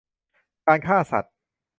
[0.67, 1.33] การฆ่าสัตว์